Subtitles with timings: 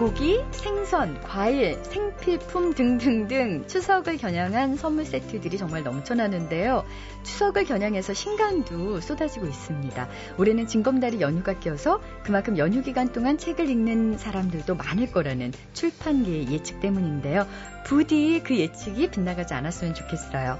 [0.00, 6.86] 고기, 생선, 과일, 생필품 등등등 추석을 겨냥한 선물 세트들이 정말 넘쳐나는데요.
[7.22, 10.08] 추석을 겨냥해서 신간도 쏟아지고 있습니다.
[10.38, 16.80] 올해는 징검다리 연휴가 껴서 그만큼 연휴 기간 동안 책을 읽는 사람들도 많을 거라는 출판계의 예측
[16.80, 17.46] 때문인데요.
[17.84, 20.58] 부디 그 예측이 빗나가지 않았으면 좋겠어요.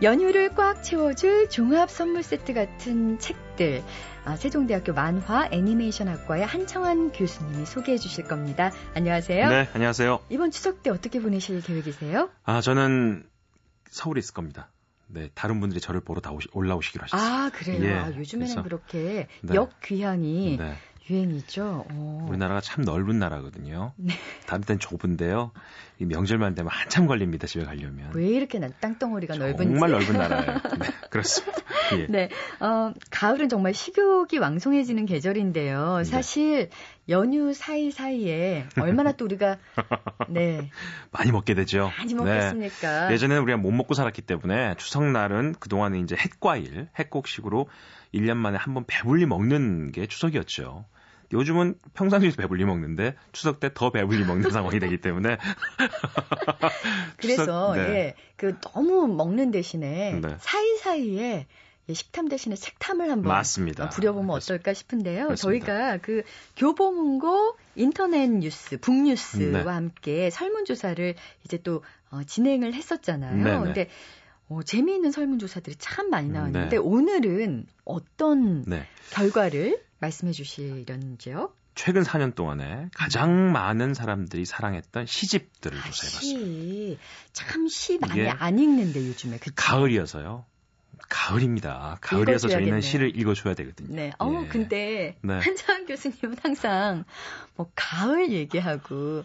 [0.00, 3.82] 연휴를 꽉 채워줄 종합 선물 세트 같은 책 들.
[4.24, 8.70] 아, 세종대학교 만화 애니메이션 학과의 한청환 교수님이 소개해 주실 겁니다.
[8.94, 9.48] 안녕하세요.
[9.50, 10.20] 네, 안녕하세요.
[10.30, 12.30] 이번 추석 때 어떻게 보내실 계획이세요?
[12.44, 13.28] 아, 저는
[13.90, 14.70] 서울에 있을 겁니다.
[15.08, 17.30] 네, 다른 분들이 저를 보러 다 오시, 올라오시기로 하셨어요.
[17.30, 17.84] 아, 그래요?
[17.84, 19.54] 예, 아, 요즘에는 그래서, 그렇게 네.
[19.54, 20.76] 역귀향이 네,
[21.10, 21.86] 유행이죠.
[21.90, 22.26] 어.
[22.28, 23.92] 우리나라가 참 넓은 나라거든요.
[23.96, 24.14] 네.
[24.46, 25.52] 다음 땐 좁은데요.
[26.00, 28.10] 이 명절만 되면 한참 걸립니다, 집에 가려면.
[28.14, 29.64] 왜 이렇게 난 땅덩어리가 넓은지.
[29.64, 30.52] 정말 넓은 나라예요.
[30.78, 31.58] 네, 그렇습니다.
[31.96, 32.06] 예.
[32.08, 32.28] 네,
[32.60, 35.98] 어, 가을은 정말 식욕이 왕성해지는 계절인데요.
[35.98, 36.04] 네.
[36.04, 36.70] 사실
[37.08, 39.56] 연휴 사이사이에 얼마나 또 우리가
[40.28, 40.70] 네
[41.10, 41.90] 많이 먹게 되죠.
[41.98, 42.22] 많이 네.
[42.22, 43.12] 먹겠습니까?
[43.12, 47.68] 예전에는 우리가 못 먹고 살았기 때문에 추석날은 그동안은 이제 햇과일, 햇곡식으로
[48.14, 50.84] 1년 만에 한 번 배불리 먹는 게 추석이었죠.
[51.32, 55.36] 요즘은 평상시에도 배불리 먹는데 추석 때 더 배불리 먹는 상황이 되기 때문에
[57.18, 57.80] 그래서 추석- 네.
[57.82, 60.36] 예, 그 너무 먹는 대신에 네.
[60.40, 61.46] 사이사이에
[61.90, 63.86] 예, 식탐 대신에 책탐을 한번 맞습니다.
[63.86, 64.36] 어, 부려보면.
[64.36, 65.24] 어떨까 싶은데요.
[65.28, 65.66] 그렇습니다.
[65.66, 66.22] 저희가 그
[66.56, 69.68] 교보문고 인터넷 뉴스, 북뉴스와 네.
[69.70, 73.42] 함께 설문조사를 이제 또 어, 진행을 했었잖아요.
[73.42, 73.58] 네네.
[73.64, 73.88] 근데
[74.50, 76.76] 어, 재미있는 설문조사들이 참 많이 나왔는데 네.
[76.76, 78.86] 오늘은 어떤 네.
[79.10, 81.52] 결과를 말씀해 주시려는지요?
[81.74, 86.40] 최근 4년 동안에 가장 많은 사람들이 사랑했던 시집들을 아, 조사해봤습니다.
[86.40, 86.98] 시.
[87.32, 89.38] 참시 많이 안 읽는데 요즘에.
[89.38, 89.52] 그쵸?
[89.56, 90.44] 가을이어서요.
[91.08, 91.98] 가을입니다.
[92.00, 92.80] 가을이어서 저희는.
[92.80, 93.94] 시를 읽어줘야 되거든요.
[93.94, 94.12] 네.
[94.18, 94.48] 어, 예.
[94.48, 95.38] 근데 네.
[95.38, 97.04] 한창 교수님은 항상
[97.54, 99.22] 뭐 가을 얘기하고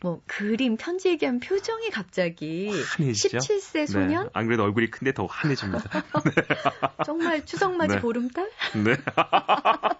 [0.00, 3.38] 뭐 그림 편지 얘기하면 표정이 갑자기 환해지죠?
[3.38, 4.30] 17세 소년 네.
[4.34, 6.04] 안 그래도 얼굴이 큰데 더 환해집니다.
[7.06, 8.00] 정말 추석 맞이 네.
[8.00, 8.50] 보름달?
[8.84, 8.94] 네.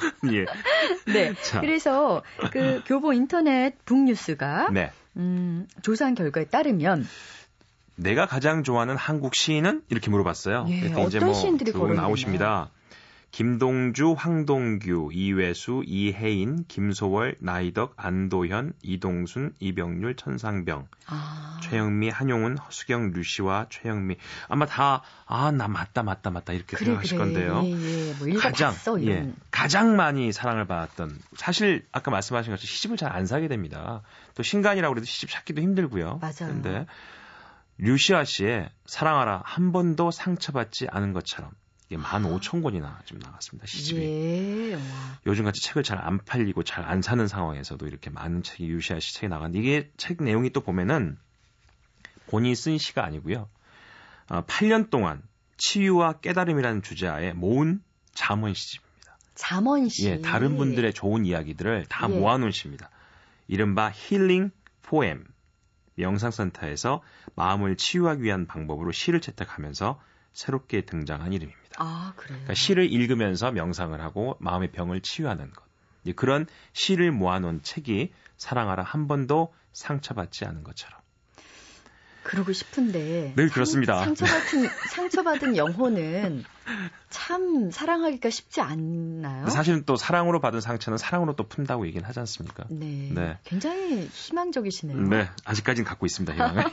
[0.32, 0.46] 예.
[1.12, 1.34] 네.
[1.42, 1.60] 자.
[1.60, 4.92] 그래서 그 교보 인터넷 북뉴스가 네.
[5.16, 7.06] 음, 조사한 결과에 따르면
[7.96, 10.66] 내가 가장 좋아하는 한국 시인은 이렇게 물어봤어요.
[10.70, 11.72] 예, 그랬더니 이제 어떤 뭐 시인들이?
[11.72, 12.70] 나오십니다.
[13.30, 23.66] 김동주, 황동규, 이회수, 이혜인, 김소월, 나이덕, 안도현, 이동순, 이병률, 천상병, 아, 최영미, 한용운, 허수경, 류시와
[23.70, 24.16] 최영미
[24.48, 25.02] 아마 다
[25.32, 27.24] 아 나 맞다 맞다 맞다 이렇게 그래 생각하실 그래.
[27.24, 27.62] 건데요.
[27.64, 27.70] 예,
[28.08, 28.14] 예.
[28.14, 29.32] 뭐 가장 읽어봤어 예.
[29.52, 34.02] 가장 많이 사랑을 받았던 사실 아까 말씀하신 것처럼 시집을 잘 안 사게 됩니다.
[34.34, 36.18] 또 신간이라고 그래도 시집 찾기도 힘들고요.
[36.20, 36.32] 맞아요.
[36.40, 36.86] 그런데
[37.78, 41.50] 류시아 씨의 사랑하라 한 번도 상처받지 않은 것처럼
[41.90, 43.66] 이게 만 오천 권이나 지금 나갔습니다.
[43.66, 44.00] 시집이.
[44.00, 44.74] 예.
[44.76, 44.80] 와.
[45.26, 49.28] 요즘같이 책을 잘 안 팔리고 잘 안 사는 상황에서도 이렇게 많은 책이 유시아 씨 책이
[49.28, 51.18] 나갔는데 이게 책 내용이 또 보면은
[52.28, 53.48] 본인이 쓴 시가 아니고요.
[54.28, 55.20] 어, 8년 동안
[55.56, 57.82] 치유와 깨달음이라는 주제하에 모은
[58.14, 59.18] 잠언 시집입니다.
[59.34, 60.06] 잠언 시.
[60.08, 62.14] 예, 다른 분들의 좋은 이야기들을 다 예.
[62.14, 62.88] 모아놓은 시입니다.
[63.48, 64.52] 이른바 힐링
[64.82, 65.24] 포엠.
[65.98, 67.02] 영상센터에서
[67.34, 70.00] 마음을 치유하기 위한 방법으로 시를 채택하면서
[70.32, 71.59] 새롭게 등장한 이름입니다.
[71.78, 72.38] 아, 그래요.
[72.38, 75.64] 그러니까 시를 읽으면서 명상을 하고 마음의 병을 치유하는 것.
[76.16, 81.00] 그런 시를 모아놓은 책이 사랑하라 한 번도 상처받지 않은 것처럼.
[82.22, 83.98] 그러고 싶은데 늘 그렇습니다.
[84.04, 86.44] 상처 같은 상처받은 영혼은
[87.08, 89.48] 참 사랑하기가 쉽지 않나요?
[89.48, 92.64] 사실은 또 사랑으로 받은 상처는 사랑으로 또 푼다고 얘기는 하지 않습니까?
[92.68, 93.10] 네.
[93.14, 93.38] 네.
[93.44, 95.00] 굉장히 희망적이시네요.
[95.08, 96.64] 네, 아직까지는 갖고 있습니다, 희망을.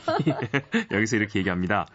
[0.92, 1.86] 여기서 이렇게 얘기합니다.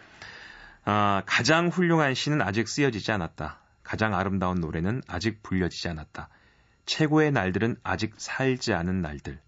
[0.85, 3.59] 아, 가장 훌륭한 시는 아직 쓰여지지 않았다.
[3.83, 6.29] 가장 아름다운 노래는 아직 불려지지 않았다.
[6.85, 9.39] 최고의 날들은 아직 살지 않은 날들.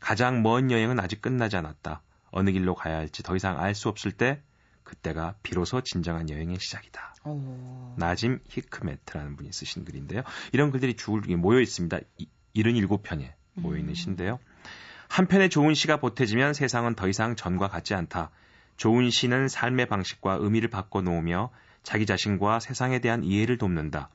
[0.00, 2.02] 가장 먼 여행은 아직 끝나지 않았다.
[2.32, 4.40] 어느 길로 가야 할지 더 이상 알 수 없을 때,
[4.82, 7.14] 그때가 비로소 진정한 여행의 시작이다.
[7.24, 7.94] 어.
[7.98, 10.22] 나짐 히크메트라는 분이 쓰신 글인데요.
[10.52, 11.98] 이런 글들이 줄기 모여 있습니다.
[12.56, 13.94] 77편에 모여 있는 음.
[13.94, 14.40] 시인데요.
[15.08, 18.30] 한편의 좋은 시가 보태지면 세상은 더 이상 전과 같지 않다.
[18.82, 21.52] 좋은 시는 삶의 방식과 의미를 바꿔놓으며
[21.84, 24.10] 자기 자신과 세상에 대한 이해를 돕는다.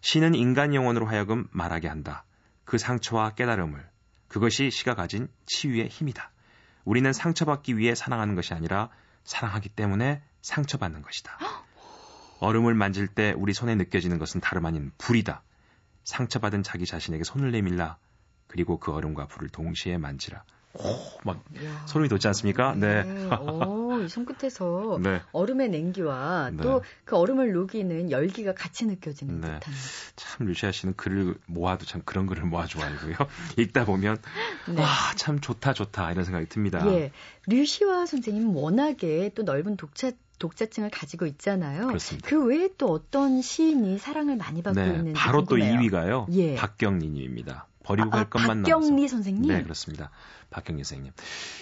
[0.00, 2.24] 시는 인간 영혼으로 하여금 말하게 한다.
[2.64, 3.86] 그 상처와 깨달음을.
[4.26, 6.32] 그것이 시가 가진 치유의 힘이다.
[6.86, 8.88] 우리는 상처받기 위해 사랑하는 것이 아니라
[9.24, 11.36] 사랑하기 때문에 상처받는 것이다.
[12.40, 15.42] 얼음을 만질 때 우리 손에 느껴지는 것은 다름 아닌 불이다.
[16.04, 17.98] 상처받은 자기 자신에게 손을 내밀라.
[18.46, 20.42] 그리고 그 얼음과 불을 동시에 만지라.
[20.74, 20.82] 오,
[21.24, 21.84] 막 이야.
[21.86, 22.74] 소름이 돋지 않습니까?
[22.74, 23.02] 네.
[23.02, 23.26] 네.
[23.36, 25.20] 오, 손끝에서 네.
[25.32, 26.62] 얼음의 냉기와 네.
[26.62, 29.46] 또그 얼음을 녹이는 열기가 같이 느껴지는 네.
[29.54, 29.74] 듯한.
[30.16, 33.14] 참 루시아 씨는 글을 모아도 참 그런 글을 모아 좋아하고요.
[33.58, 34.18] 읽다 보면
[34.68, 34.82] 네.
[34.82, 36.86] 아, 참 좋다 좋다 이런 생각이 듭니다.
[36.92, 37.10] 예.
[37.46, 41.88] 류시와 선생님 워낙에 또 넓은 독자 독자층을 가지고 있잖아요.
[41.88, 42.28] 그렇습니다.
[42.28, 45.76] 그 외에 또 어떤 시인이 사랑을 많이 받고 네, 있는지 바로 궁금해요.
[45.76, 46.26] 또 2위가요.
[46.32, 46.54] 예.
[46.54, 47.66] 박경리 님입니다.
[47.90, 48.78] 버리고 아, 갈 아, 것만 남았어.
[48.80, 49.52] 박경리 선생님?
[49.52, 50.10] 네, 그렇습니다.
[50.50, 51.12] 박경리 선생님.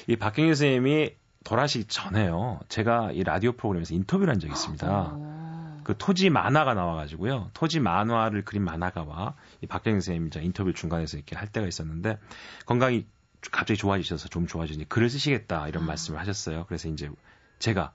[0.09, 1.15] 이 박경리 선생님이
[1.45, 2.61] 돌아가시기 전에요.
[2.69, 4.87] 제가 이 라디오 프로그램에서 인터뷰를 한 적이 있습니다.
[4.87, 5.81] 아.
[5.85, 7.51] 그 토지 만화가 나와가지고요.
[7.55, 12.19] 토지 만화를 그린 만화가와 이 박경리 선생님이 인터뷰 중간에서 이렇게 할 때가 있었는데
[12.67, 13.07] 건강이
[13.51, 15.87] 갑자기 좋아지셔서 좀 좋아지니 글을 쓰시겠다 이런 아.
[15.87, 16.67] 말씀을 하셨어요.
[16.67, 17.11] 그래서 이제
[17.59, 17.93] 제가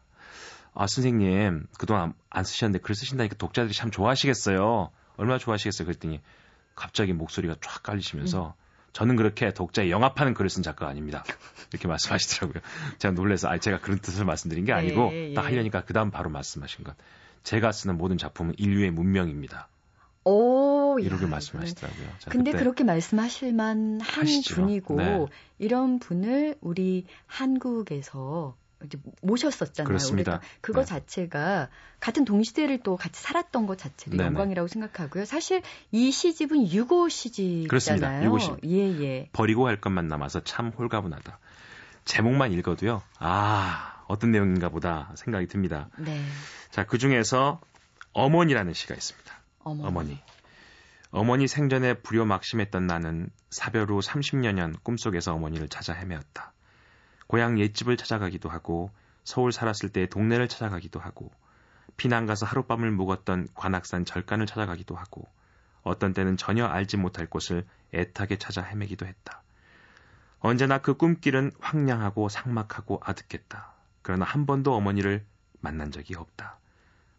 [0.74, 4.90] 아 선생님 그동안 안 쓰셨는데 글 쓰신다니까 독자들이 참 좋아하시겠어요.
[5.18, 5.86] 얼마나 좋아하시겠어요.
[5.86, 6.20] 그랬더니
[6.75, 8.64] 갑자기 목소리가 쫙 깔리시면서 음.
[8.94, 11.24] 저는 그렇게 독자에 영합하는 글을 쓴 작가가 아닙니다.
[11.72, 12.62] 이렇게 말씀하시더라고요.
[13.00, 15.34] 제가 놀래서 아 제가 그런 뜻을 말씀드린 게 네, 아니고 예, 예.
[15.34, 16.96] 딱 하려니까 그다음 바로 말씀하신 것.
[17.44, 19.68] 제가 쓰는 모든 작품은 인류의 문명입니다.
[20.25, 22.08] 오, 이렇게 야, 말씀하시더라고요.
[22.20, 25.25] 자, 근데 그렇게 말씀하실만 한 분이고 네.
[25.60, 28.56] 이런 분을 우리 한국에서
[29.22, 29.88] 모셨었잖아요.
[29.88, 30.42] 그렇습니다.
[30.62, 30.86] 그거 네.
[30.86, 31.70] 자체가
[32.00, 34.28] 같은 동시대를 또 같이 살았던 것 자체도 네네.
[34.28, 35.26] 영광이라고 생각하고요.
[35.26, 37.68] 사실 이 시집은 유고 시집이잖아요.
[37.68, 38.24] 그렇습니다.
[38.24, 38.66] 유고 시집.
[38.66, 39.30] 예, 예.
[39.34, 41.40] 버리고 할 것만 남아서 참 홀가분하다.
[42.06, 43.02] 제목만 읽어도요.
[43.20, 45.90] 아, 어떤 내용인가 보다 생각이 듭니다.
[45.98, 46.22] 네.
[46.72, 47.62] 자, 그 중에서
[48.14, 49.34] 어머니라는 시가 있습니다.
[49.60, 49.88] 어머니.
[49.88, 50.20] 어머니.
[51.12, 56.53] 어머니 생전에 불효 막심했던 나는 사별 후 30여년 꿈속에서 어머니를 찾아 헤매었다.
[57.34, 58.92] 고향 옛집을 찾아가기도 하고
[59.24, 61.32] 서울 살았을 때 동네를 찾아가기도 하고
[61.98, 65.28] 피난 가서 하룻밤을 묵었던 관악산 절간을 찾아가기도 하고
[65.82, 69.42] 어떤 때는 전혀 알지 못할 곳을 애타게 찾아 헤매기도 했다.
[70.42, 73.74] 언제나 그 꿈길은 황량하고 삭막하고 아득했다.
[74.04, 75.26] 그러나 한 번도 어머니를
[75.60, 76.60] 만난 적이 없다.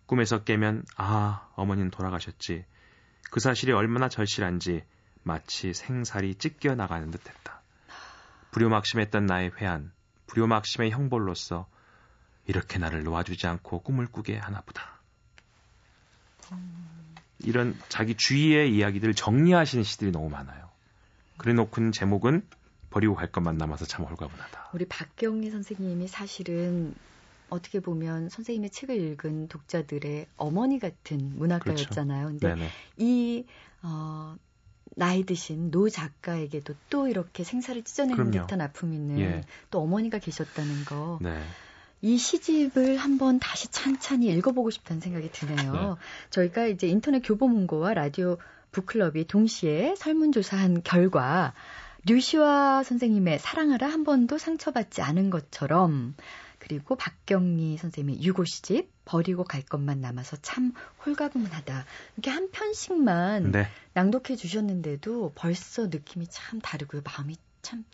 [0.07, 2.65] 꿈에서 깨면 아 어머니는 돌아가셨지.
[3.33, 4.85] 그 사실이 얼마나 절실한지
[5.25, 7.63] 마치 생살이 찢겨 나가는 듯했다.
[8.53, 9.91] 불효막심했던 나의 회한,
[10.27, 11.67] 불효막심의 형벌로서
[12.47, 15.01] 이렇게 나를 놓아주지 않고 꿈을 꾸게 하나보다.
[17.41, 20.71] 이런 자기 주위의 이야기들을 정리하시는 시들이 너무 많아요.
[21.37, 22.47] 그래 놓고는 제목은
[22.91, 24.71] 버리고 갈 것만 남아서 참 홀가분하다.
[24.73, 26.95] 우리 박경리 선생님이 사실은
[27.51, 32.27] 어떻게 보면 선생님의 책을 읽은 독자들의 어머니 같은 문학가였잖아요.
[32.27, 32.39] 그렇죠.
[32.39, 32.71] 근데 네네.
[32.97, 33.45] 이
[33.83, 34.37] 어,
[34.97, 38.47] 나이 드신 노 작가에게도 또 이렇게 생사를 찢어내는 그럼요.
[38.47, 39.41] 듯한 아픔이 있는 예.
[39.71, 41.19] 또 어머니가 계셨다는 거.
[41.21, 41.41] 네.
[42.01, 45.73] 이 시집을 한번 다시 찬찬히 읽어보고 싶다는 생각이 드네요.
[45.73, 45.81] 네.
[46.31, 48.37] 저희가 이제 인터넷 교보문고와 라디오
[48.73, 51.55] 북클럽이 동시에 설문조사한 결과
[52.07, 56.15] 류시와 선생님의 사랑하라 한 번도 상처받지 않은 것처럼
[56.59, 60.73] 그리고 박경리 선생님의 유고 시집 버리고 갈 것만 남아서 참
[61.05, 61.85] 홀가분하다.
[62.17, 63.69] 이렇게 한 편씩만 네.
[63.93, 67.03] 낭독해 주셨는데도 벌써 느낌이 참 다르고요.
[67.05, 67.85] 마음이 참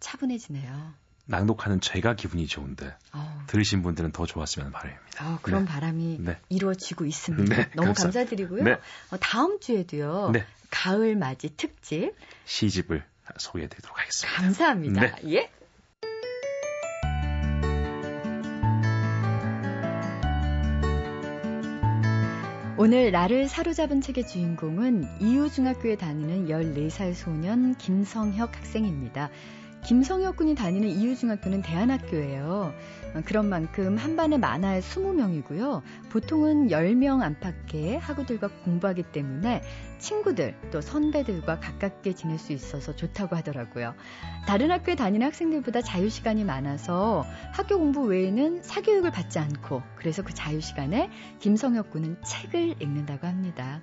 [0.00, 0.94] 차분해지네요.
[1.26, 3.44] 낭독하는 제가 기분이 좋은데 어.
[3.48, 5.28] 들으신 분들은 더 좋았으면 바람입니다.
[5.34, 5.70] 어, 그런 네.
[5.70, 6.40] 바람이 네.
[6.48, 7.54] 이루어지고 있습니다.
[7.54, 8.04] 네, 너무 감사.
[8.04, 8.64] 감사드리고요.
[8.64, 8.72] 네.
[9.10, 10.30] 어, 다음 주에도요.
[10.32, 10.46] 네.
[10.70, 12.14] 가을 맞이 특집
[12.46, 13.04] 시집을
[13.36, 14.42] 소개해드리도록 하겠습니다.
[14.42, 15.00] 감사합니다.
[15.00, 15.34] 네.
[15.34, 15.50] 예.
[22.80, 29.30] 오늘 나를 사로잡은 책의 주인공은 이유중학교에 다니는 14살 소년 김성혁 학생입니다.
[29.84, 32.74] 김성혁 군이 다니는 이유중학교는 대안학교예요.
[33.24, 35.82] 그런 만큼 한 반에 많아야 20명이고요.
[36.10, 39.62] 보통은 10명 안팎의 학우들과 공부하기 때문에
[39.98, 43.94] 친구들 또 선배들과 가깝게 지낼 수 있어서 좋다고 하더라고요.
[44.46, 50.34] 다른 학교에 다니는 학생들보다 자유 시간이 많아서 학교 공부 외에는 사교육을 받지 않고 그래서 그
[50.34, 53.80] 자유 시간에 김성혁 군은 책을 읽는다고 합니다.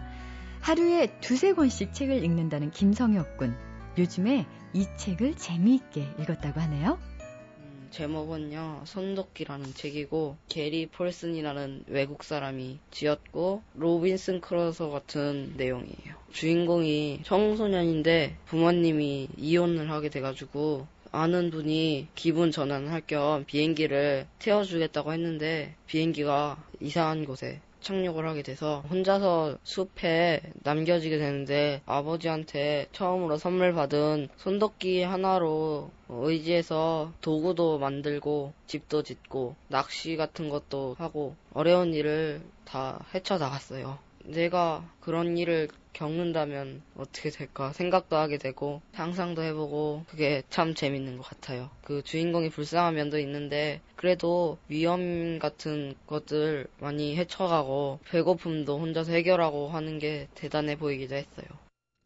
[0.61, 3.55] 하루에 두세 권씩 책을 읽는다는 김성혁 군.
[3.97, 6.99] 요즘에 이 책을 재미있게 읽었다고 하네요.
[7.21, 16.15] 음, 제목은요, 손도끼라는 책이고, 게리 폴슨이라는 외국 사람이 지었고, 로빈슨 크루소 같은 내용이에요.
[16.33, 26.61] 주인공이 청소년인데 부모님이 이혼을 하게 돼가지고, 아는 분이 기분 전환할 겸 비행기를 태워주겠다고 했는데, 비행기가
[26.81, 35.91] 이상한 곳에 착륙을 하게 돼서 혼자서 숲에 남겨지게 되는데 아버지한테 처음으로 선물 받은 손도끼 하나로
[36.09, 43.99] 의지해서 도구도 만들고 집도 짓고 낚시 같은 것도 하고 어려운 일을 다 헤쳐나갔어요.
[44.27, 51.23] 내가 그런 일을 겪는다면 어떻게 될까 생각도 하게 되고 상상도 해보고 그게 참 재밌는 것
[51.23, 51.69] 같아요.
[51.83, 59.99] 그 주인공이 불쌍한 면도 있는데 그래도 위험 같은 것들 많이 헤쳐가고 배고픔도 혼자서 해결하고 하는
[59.99, 61.47] 게 대단해 보이기도 했어요.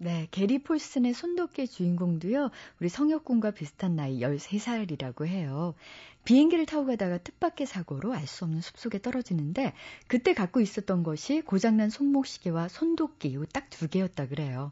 [0.01, 5.75] 네, 게리 폴슨의 손도끼 주인공도요, 우리 성혁군과 비슷한 나이 13살이라고 해요.
[6.25, 9.73] 비행기를 타고 가다가 뜻밖의 사고로 알 수 없는 숲속에 떨어지는데,
[10.07, 14.71] 그때 갖고 있었던 것이 고장난 손목시계와 손도끼, 딱두 개였다 그래요.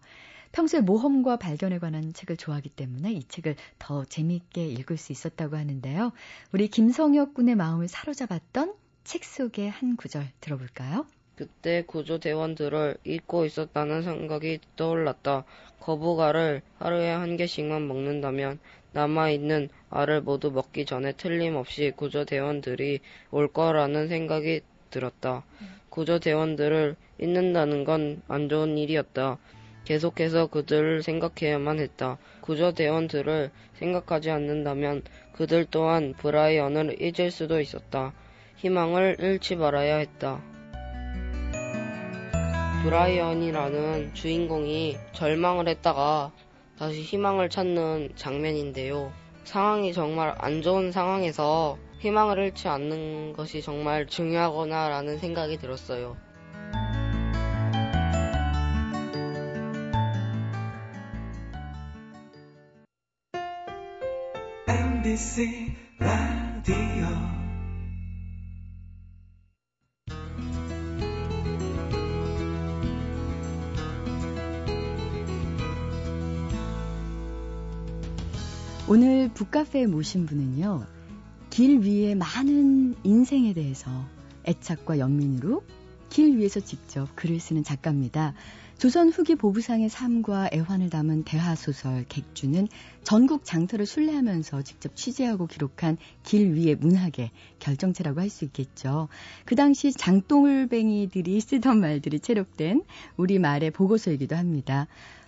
[0.51, 6.13] 평소에 모험과 발견에 관한 책을 좋아하기 때문에 이 책을 더 재미있게 읽을 수 있었다고 하는데요.
[6.51, 8.73] 우리 김성혁 군의 마음을 사로잡았던
[9.03, 11.05] 책 속의 한 구절 들어볼까요?
[11.37, 15.45] 그때 구조대원들을 잊고 있었다는 생각이 떠올랐다.
[15.79, 18.59] 거북알을 하루에 한 개씩만 먹는다면
[18.93, 25.45] 남아있는 알을 모두 먹기 전에 틀림없이 구조대원들이 올 거라는 생각이 들었다.
[25.91, 29.37] 구조대원들을 잊는다는 건 안 좋은 일이었다.
[29.85, 32.17] 계속해서 그들을 생각해야만 했다.
[32.41, 35.03] 구조대원들을 생각하지 않는다면
[35.33, 38.13] 그들 또한 브라이언을 잊을 수도 있었다.
[38.57, 40.56] 희망을 잃지 말아야 했다.
[42.83, 46.31] 브라이언이라는 주인공이 절망을 했다가
[46.77, 49.11] 다시 희망을 찾는 장면인데요.
[49.43, 56.15] 상황이 정말 안 좋은 상황에서 희망을 잃지 않는 것이 정말 중요하구나 라는 생각이 들었어요.
[65.99, 67.36] 라디오
[78.89, 80.85] 오늘 북카페에 모신 분은요,
[81.49, 83.91] 길 위에 많은 인생에 대해서
[84.47, 85.61] 애착과 연민으로
[86.09, 88.33] 길 위에서 직접 글을 쓰는 작가입니다.
[88.77, 92.65] 조선 후기 보부상의 삶과 애환을 담은 대화소설 객주는
[93.03, 99.09] 전국 장터를 순례하면서 직접 취재하고 기록한 길 위의 문학의 결정체라고 할 수 있겠죠.
[99.43, 102.83] 그 당시 장똥을뱅이들이 쓰던 말들이 체록된
[103.17, 104.87] 우리말의 보고서이기도 합니다.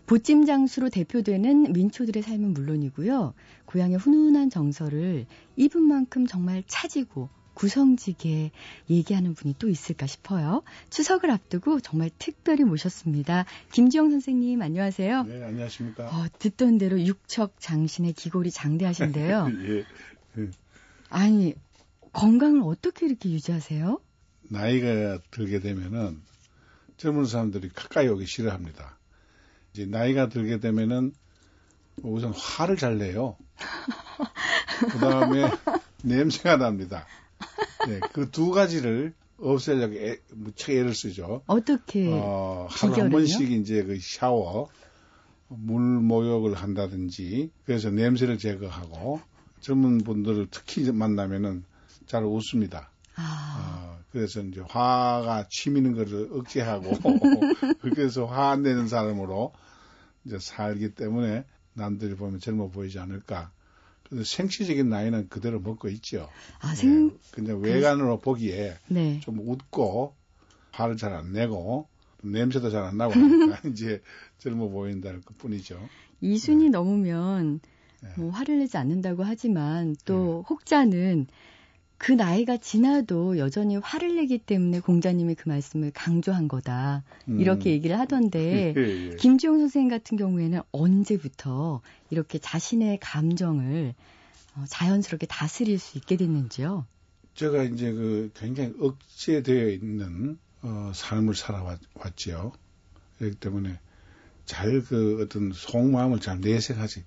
[0.10, 3.36] 보찜 장수로 대표되는 민초들의 삶은 물론이고요.
[3.66, 8.50] 고향의 훈훈한 정서를 이분만큼 정말 차지고 구성지게
[8.90, 10.64] 얘기하는 분이 또 있을까 싶어요.
[10.90, 13.46] 추석을 앞두고 정말 특별히 모셨습니다.
[13.72, 15.24] 김지영 선생님 안녕하세요.
[15.26, 16.06] 네, 안녕하십니까.
[16.06, 19.48] 어, 듣던 대로 육척 장신의 기골이 장대하신데요.
[19.62, 19.86] 예,
[20.42, 20.50] 예.
[21.12, 21.54] 아니
[22.14, 24.02] 건강을 어떻게 이렇게 유지하세요?
[24.50, 26.20] 나이가 들게 되면은
[26.98, 28.98] 젊은 사람들이 가까이 오기 싫어합니다.
[29.74, 31.14] 이제 나이가 들게 되면은
[32.04, 33.38] 우선 화를 잘 내요.
[34.92, 35.50] 그 다음에
[36.04, 37.06] 냄새가 납니다.
[37.88, 41.44] 네, 그 두 가지를 없애려고 애, 무척 애를 쓰죠.
[41.46, 42.08] 어떻게?
[42.12, 44.70] 어, 하루 한 번씩 이제 그 샤워,
[45.48, 49.22] 물 모욕을 한다든지, 그래서 냄새를 제거하고,
[49.62, 51.64] 젊은 분들을 특히 만나면은
[52.06, 52.92] 잘 웃습니다.
[53.16, 53.98] 아.
[53.98, 56.92] 어, 그래서 이제 화가 치미는 것을 억제하고
[57.82, 59.54] 그래서 화 안 내는 사람으로
[60.26, 63.52] 이제 살기 때문에 남들이 보면 젊어 보이지 않을까.
[64.04, 66.30] 그래서 생시적인 나이는 그대로 먹고 있죠.
[66.62, 67.10] 아, 생...
[67.10, 67.14] 네.
[67.32, 68.24] 근데 외관으로 그...
[68.26, 69.20] 보기에 네.
[69.22, 70.16] 좀 웃고
[70.72, 71.88] 화를 잘 안 내고
[72.24, 74.02] 냄새도 잘 안 나고 하니까 이제
[74.40, 75.80] 젊어 보인다는 것 뿐이죠.
[76.22, 76.70] 이순이 네.
[76.72, 77.60] 넘으면
[78.02, 78.10] 네.
[78.18, 80.48] 뭐 화를 내지 않는다고 하지만 또 네.
[80.50, 81.28] 혹자는
[82.00, 87.04] 그 나이가 지나도 여전히 화를 내기 때문에 공자님이 그 말씀을 강조한 거다.
[87.28, 87.40] 음.
[87.40, 89.16] 이렇게 얘기를 하던데, 예, 예.
[89.18, 93.94] 김지용 선생님 같은 경우에는 언제부터 이렇게 자신의 감정을
[94.56, 96.88] 어, 자연스럽게 다스릴 수 있게 됐는지요?
[97.36, 102.54] 제가 이제 그 굉장히 억제되어 있는 어, 삶을 살아왔지요.
[103.20, 103.78] 그렇기 때문에
[104.46, 107.04] 잘 그 어떤 속마음을 잘 내색하지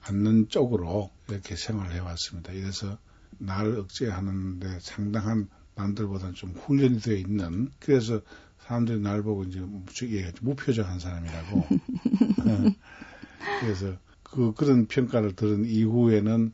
[0.00, 2.52] 않는 쪽으로 이렇게 생활을 해왔습니다.
[2.52, 2.98] 이래서
[3.38, 8.20] 나를 억제하는데 상당한 남들보다는 좀 훈련이 되어 있는 그래서
[8.66, 9.60] 사람들이 날 보고 이제
[10.40, 12.64] 무표정한 사람이라고 어.
[13.60, 16.52] 그래서 그 그런 평가를 들은 이후에는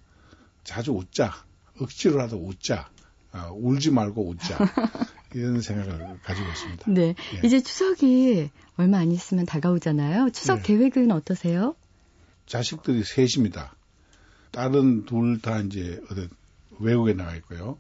[0.63, 1.33] 자주 웃자
[1.81, 2.89] 억지로라도 웃자
[3.33, 4.59] 아, 울지 말고 웃자
[5.35, 6.85] 이런 생각을 가지고 있습니다.
[6.93, 7.47] 네, 예.
[7.47, 10.31] 이제 추석이 얼마 안 있으면 다가오잖아요.
[10.31, 10.63] 추석 네.
[10.63, 11.75] 계획은 어떠세요?
[12.47, 13.75] 자식들이 셋입니다.
[14.53, 16.29] 딸은 둘 다 이제 어떤
[16.81, 17.77] 외국에 나가 있고요.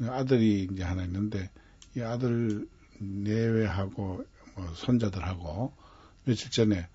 [0.00, 1.50] 아들이 이제 하나 있는데
[1.96, 2.68] 이 아들
[2.98, 5.72] 내외하고 뭐 손자들하고
[6.24, 6.88] 며칠 전에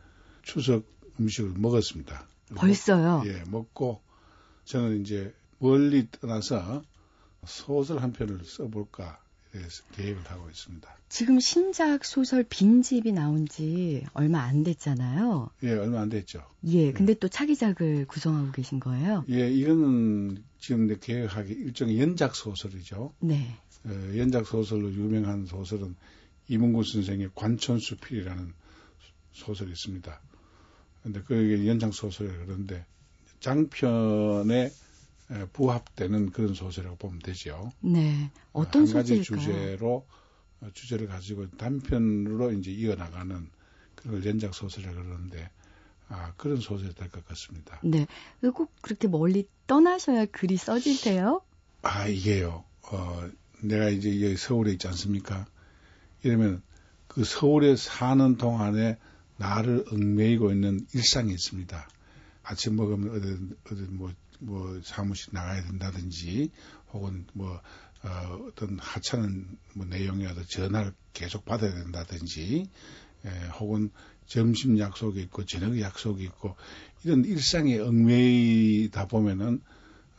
[0.44, 0.86] 추석
[1.20, 2.28] 음식을 먹었습니다.
[2.56, 3.24] 벌써요?
[3.26, 4.02] 예, 먹고
[4.66, 6.84] 저는 이제 멀리 떠나서
[7.46, 9.20] 소설 한 편을 써볼까
[9.94, 10.98] 계획을 하고 있습니다.
[11.10, 15.50] 지금 신작 소설 빈집이 나온 지 얼마 안 됐잖아요.
[15.64, 16.44] 예, 얼마 안 됐죠.
[16.66, 19.26] 예, 근데 또 차기작을 구성하고 계신 거예요?
[19.30, 23.14] 예, 이거는 지금 계획하기 일종의 연작 소설이죠.
[23.20, 23.56] 네.
[23.86, 25.96] 어, 연작 소설로 유명한 소설은
[26.50, 28.54] 이문구 선생의 관천수필이라는
[29.32, 30.22] 소설이 있습니다.
[31.04, 32.86] 근데 그게 연장 소설이라 그러는데
[33.40, 34.72] 장편에
[35.54, 37.72] 부합되는 그런 소설이라고 보면 되죠.
[37.82, 38.32] 네.
[38.54, 39.40] 어떤 한 가지 소재일까요?
[39.42, 40.08] 주제로
[40.62, 43.50] 어, 주제를 가지고 단편으로 이제 이어나가는
[43.96, 45.50] 그걸 연작 소설이라고 그러는데
[46.10, 47.80] 아 그런 소설이 될 것 같습니다.
[47.84, 48.08] 네.
[48.42, 51.42] 왜꼭 그렇게 멀리 떠나셔야 글이 써지세요?
[51.82, 52.64] 아 이게요.
[52.84, 53.30] 어
[53.62, 55.46] 내가 이제 여기 서울에 있지 않습니까?
[56.24, 56.62] 이러면
[57.08, 58.98] 그 서울에 사는 동안에
[59.38, 61.88] 나를 얽매이고 있는 일상이 있습니다.
[62.44, 66.52] 아침 먹으면 어디 어디 뭐, 뭐 사무실 나가야 된다든지
[66.94, 67.62] 혹은 뭐
[68.04, 72.70] 어, 어떤 하찮은 뭐 내용이라도 전화를 계속 받아야 된다든지
[73.26, 73.30] 에,
[73.60, 73.92] 혹은
[74.28, 76.56] 점심 약속이 있고 저녁 약속이 있고
[77.04, 79.62] 이런 일상에 얽매이다 보면은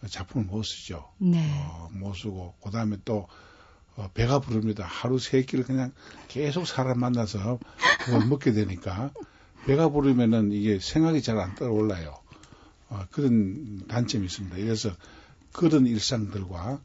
[0.08, 1.10] 작품을 못 쓰죠.
[1.18, 1.38] 네.
[1.66, 3.28] 어, 못 쓰고 그다음에 또
[3.96, 4.84] 어, 배가 부릅니다.
[4.84, 5.92] 하루 세 끼를 그냥
[6.28, 7.58] 계속 사람 만나서
[8.04, 9.12] 그걸 먹게 되니까
[9.66, 12.20] 배가 부르면은 이게 생각이 잘안 떠올라요.
[12.88, 14.56] 어, 그런 단점이 있습니다.
[14.56, 14.90] 그래서
[15.52, 16.80] 그런 일상들과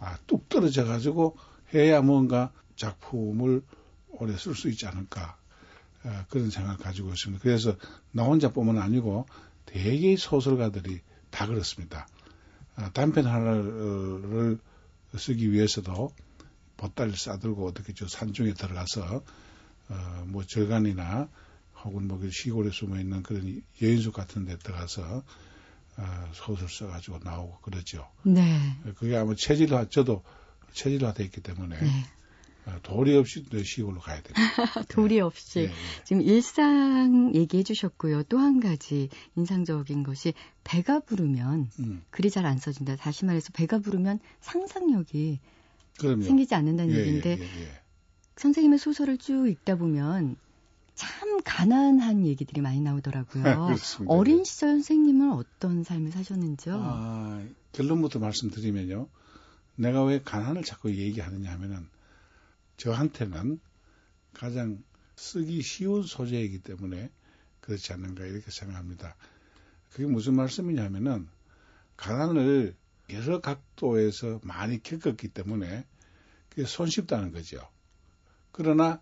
[0.00, 1.36] 아, 뚝 떨어져 가지고
[1.72, 3.62] 해야 뭔가 작품을
[4.08, 5.36] 오래 쓸 수 있지 않을까
[6.04, 7.42] 어, 그런 생각을 가지고 있습니다.
[7.42, 7.76] 그래서
[8.12, 9.26] 나 혼자뿐만 아니고
[9.66, 12.06] 대개의 소설가들이 다 그렇습니다.
[12.76, 14.58] 아, 단편 하나를
[15.16, 16.10] 쓰기 위해서도
[16.76, 19.22] 보따리를 싸들고 어떻게 저 산중에 들어가서
[19.88, 21.28] 어, 뭐 절간이나
[21.84, 25.22] 혹은 뭐그 시골에 숨어 있는 그런 여인숙 같은 데 들어가서
[25.96, 28.08] 어, 소설 써가지고 나오고 그러죠.
[28.24, 28.58] 네.
[28.96, 30.24] 그게 아마 체질화 저도
[30.72, 31.88] 체질화 돼 있기 때문에 네.
[32.66, 34.34] 어, 도리 없이 또 시골로 가야 됩니다.
[34.88, 35.60] 도리 없이.
[35.60, 35.70] 예, 예.
[36.04, 38.22] 지금 일상 얘기해 주셨고요.
[38.24, 40.32] 또 한 가지 인상적인 것이
[40.64, 42.96] 배가 부르면 음, 글이 잘 안 써진다.
[42.96, 45.40] 다시 말해서 배가 부르면 상상력이
[46.00, 46.22] 그럼요.
[46.22, 47.80] 생기지 않는다는 예, 얘기인데 예, 예, 예.
[48.36, 50.36] 선생님의 소설을 쭉 읽다 보면
[50.94, 53.42] 참 가난한 얘기들이 많이 나오더라고요.
[53.42, 54.14] 그렇습니다.
[54.14, 56.74] 어린 시절 선생님은 어떤 삶을 사셨는지요?
[56.78, 59.08] 아, 결론부터 말씀드리면요.
[59.76, 61.88] 내가 왜 가난을 자꾸 얘기하느냐 하면은
[62.76, 63.60] 저한테는
[64.32, 64.82] 가장
[65.16, 67.10] 쓰기 쉬운 소재이기 때문에
[67.60, 69.16] 그렇지 않는가 이렇게 생각합니다.
[69.90, 71.28] 그게 무슨 말씀이냐면은
[71.96, 72.74] 가난을
[73.10, 75.84] 여러 각도에서 많이 겪었기 때문에
[76.48, 77.58] 그게 손쉽다는 거죠.
[78.52, 79.00] 그러나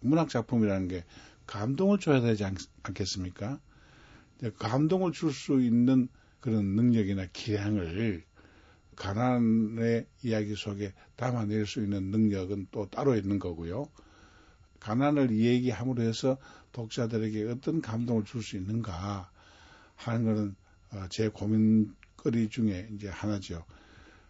[0.00, 1.04] 문학 작품이라는 게
[1.46, 2.56] 감동을 줘야 되지 않,
[2.94, 3.60] 겠습니까
[4.58, 6.08] 감동을 줄 수 있는
[6.40, 8.24] 그런 능력이나 기량을
[8.96, 13.86] 가난의 이야기 속에 담아낼 수 있는 능력은 또 따로 있는 거고요.
[14.80, 16.36] 가난을 얘기함으로 해서
[16.72, 19.30] 독자들에게 어떤 감동을 줄 수 있는가
[19.96, 20.54] 하는 것은
[20.92, 23.64] 어, 제 고민거리 중에 이제 하나죠.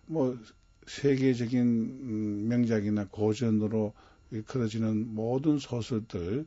[0.07, 0.39] 뭐
[0.87, 3.93] 세계적인 음, 명작이나 고전으로
[4.31, 6.47] 일컬어지는 모든 소설들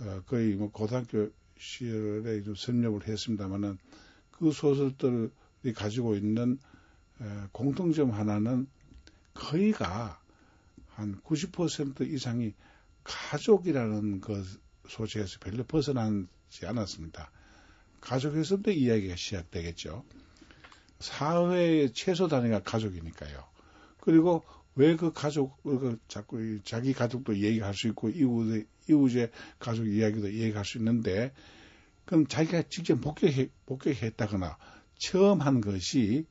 [0.00, 3.78] 어, 거의 뭐 고등학교 시절에 좀 섭렵을 했습니다만은
[4.30, 6.58] 그 소설들이 가지고 있는
[7.20, 8.66] 에, 공통점 하나는
[9.34, 10.20] 거의가
[10.88, 12.54] 한 90% 이상이
[13.04, 14.42] 가족이라는 그
[14.88, 17.30] 소재에서 별로 벗어나지 않았습니다.
[18.00, 20.04] 가족에서부터 이야기가 시작되겠죠.
[20.98, 23.44] 사회의 최소 단위가 가족이니까요.
[24.00, 24.44] 그리고
[24.76, 30.32] 왜 그 가족을 그 자꾸 이 자기 가족도 얘기할 수 있고 이웃의 이웃의 가족 이야기도
[30.32, 31.32] 얘기할 수 있는데
[32.04, 34.58] 그럼 자기가 직접 목격해, 목격했다거나
[34.98, 36.26] 처음 한 것이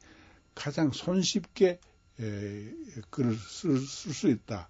[0.53, 1.79] 가장 손쉽게
[2.19, 2.73] 에,
[3.09, 4.69] 글을 쓸수 있다.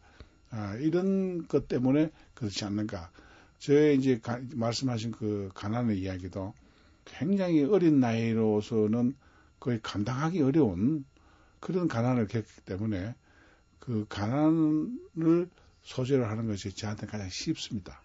[0.52, 3.12] 아, 이런 것 때문에 그렇지 않는가.
[3.58, 6.54] 저의 이제 가- 말씀하신 그 가난의 이야기도
[7.06, 9.16] 굉장히 어린 나이로서는
[9.60, 11.06] 거의 감당하기 어려운
[11.60, 13.16] 그런 가난을 겪기 때문에
[13.80, 15.50] 그 가난을
[15.84, 18.02] 소재로 하는 것이 저한테 가장 쉽습니다.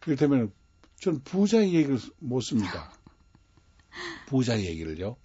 [0.00, 0.52] 그렇다면
[1.00, 2.92] 저는 부자 얘기를 못 씁니다.
[4.26, 5.16] 부자 얘기를요.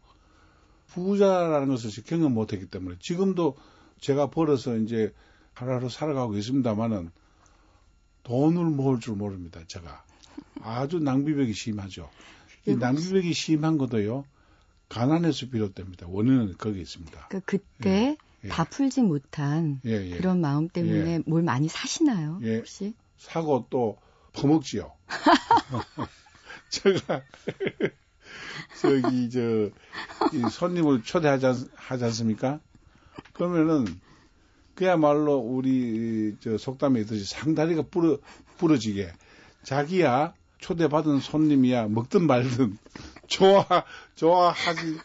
[0.87, 3.57] 부자라는 것을 경험 못 했기 때문에 지금도
[3.99, 5.13] 제가 벌어서 이제
[5.53, 7.11] 하루하루 살아가고 있습니다만은
[8.23, 9.61] 돈을 모을 줄 모릅니다.
[9.67, 10.03] 제가
[10.61, 12.09] 아주 낭비벽이 심하죠.
[12.65, 14.25] 이 낭비벽이 심한 것도요.
[14.89, 16.07] 가난에서 비롯됩니다.
[16.07, 17.27] 원인은 거기 있습니다.
[17.27, 18.17] 그러니까 그때 예.
[18.47, 20.17] 다 풀지 못한 예, 예.
[20.17, 22.39] 그런 마음 때문에 뭘 많이 사시나요?
[22.43, 22.57] 예.
[22.57, 22.93] 혹시?
[23.17, 23.97] 사고 또
[24.33, 24.93] 퍼먹지요.
[26.69, 27.23] 제가
[28.81, 29.71] 저기 저이
[30.51, 32.59] 손님을 초대하지 않, 하지 않습니까?
[33.33, 33.85] 그러면은
[34.75, 38.17] 그야말로 우리 저 속담에 있듯이 상다리가 부러
[38.57, 39.11] 부러지게
[39.63, 42.77] 자기야 초대받은 손님이야 먹든 말든
[43.27, 43.65] 좋아
[44.15, 44.99] 좋아하지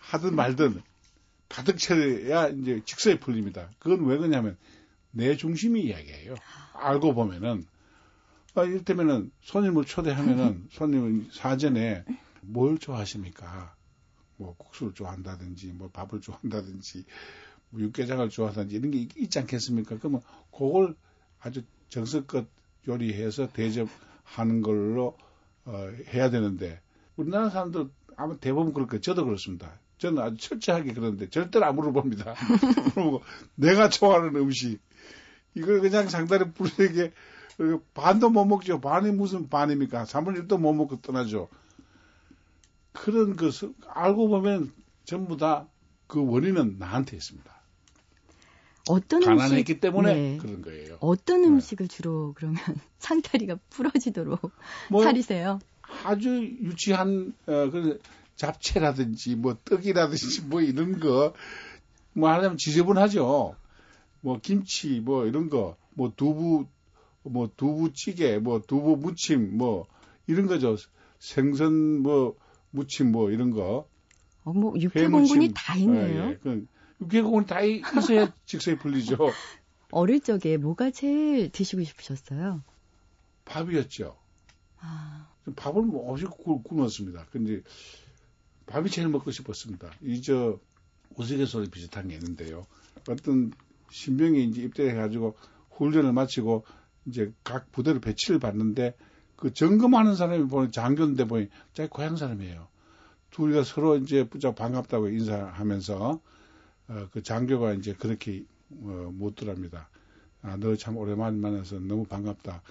[0.00, 0.82] 하든 말든
[1.52, 3.68] 가득 차려야 이제 직서에 풀립니다.
[3.78, 4.56] 그건 왜 그러냐면
[5.10, 6.34] 내 중심이 이야기예요.
[6.72, 7.66] 알고 보면은
[8.54, 12.04] 아, 이를테면은 손님을 초대하면은 손님은 사전에
[12.40, 13.74] 뭘 좋아하십니까?
[14.38, 17.04] 뭐 국수를 좋아한다든지 뭐 밥을 좋아한다든지
[17.68, 19.98] 뭐 육개장을 좋아한다든지 이런 게 있지 않겠습니까?
[19.98, 20.96] 그러면 그걸
[21.38, 22.46] 아주 정성껏
[22.88, 25.18] 요리해서 대접하는 걸로
[25.66, 26.80] 어, 해야 되는데
[27.16, 29.02] 우리나라 사람들 아마 대부분 그럴 거예요.
[29.02, 29.81] 저도 그렇습니다.
[30.02, 32.34] 저는 아주 철저하게 그러는데 절대로 안 물어봅니다.
[32.94, 33.22] 그리고
[33.54, 34.80] 내가 좋아하는 음식
[35.54, 37.12] 이걸 그냥 상다리 부르게
[37.94, 38.80] 반도 못 먹죠.
[38.80, 40.04] 반이 무슨 반입니까?
[40.04, 41.48] 3분의 1도 못 먹고 떠나죠.
[42.92, 44.72] 그런 것을 알고 보면
[45.04, 45.66] 전부 다
[46.12, 47.50] 그 원인은 나한테 있습니다.
[48.90, 50.36] 어떤 가난했기 음식, 때문에 네.
[50.36, 50.98] 그런 거예요.
[51.00, 51.48] 어떤 네.
[51.48, 52.58] 음식을 주로 그러면
[52.98, 54.52] 상다리가 부러지도록
[54.90, 55.58] 뭐 차리세요?
[56.04, 57.98] 아주 유치한 어, 그
[58.46, 61.32] 잡채라든지 뭐 떡이라든지 뭐 이런 거
[62.14, 63.56] 뭐 하려면 지저분하죠.
[64.20, 66.66] 뭐 김치 뭐 이런 거 뭐 두부
[67.22, 69.86] 뭐 두부찌개 뭐 두부 무침 뭐
[70.26, 70.76] 이런 거죠.
[71.18, 72.36] 생선 뭐
[72.70, 73.88] 무침 뭐 이런 거.
[74.44, 74.74] 어, 뭐.
[74.78, 76.24] 육회공군이 다 있네요.
[76.24, 76.38] 예, 예.
[76.42, 76.66] 그
[77.00, 79.16] 육개공은 다 있어야 직성이 풀리죠.
[79.90, 82.62] 어릴 적에 뭐가 제일 드시고 싶으셨어요?
[83.44, 84.16] 밥이었죠.
[84.80, 87.26] 아, 밥을 뭐 없이 굶- 굶었습니다.
[87.30, 87.60] 근데
[88.72, 89.90] 밥이 제일 먹고 싶었습니다.
[90.00, 90.58] 이저
[91.16, 92.66] 우스갯소리 비슷한 게 있는데요.
[93.06, 93.52] 어떤
[93.90, 95.36] 신병이 이제 입대해가지고
[95.72, 96.64] 훈련을 마치고
[97.04, 98.96] 이제 각 부대로 배치를 받는데
[99.36, 102.66] 그 점검하는 사람이 보니 장교인데 보니 자기 고향 사람이에요.
[103.30, 106.20] 둘이가 서로 이제 부자 반갑다고 인사하면서
[106.88, 109.90] 어, 그 장교가 이제 그렇게 어, 묻더랍니다.
[110.40, 112.62] 아, 너 참 오랜만에 만나서 너무 반갑다.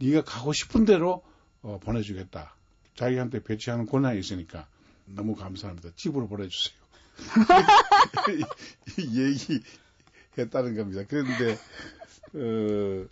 [0.00, 1.22] 네가 가고 싶은 대로
[1.62, 2.56] 어, 보내주겠다.
[2.96, 4.66] 자기한테 배치하는 권한이 있으니까
[5.06, 5.90] 너무 감사합니다.
[5.96, 6.76] 집으로 보내주세요.
[8.98, 9.62] 이, 이 얘기
[10.36, 11.04] 했다는 겁니다.
[11.08, 11.56] 그런데
[12.34, 13.08] 어,